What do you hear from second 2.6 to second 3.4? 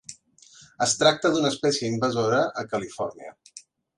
a Califòrnia.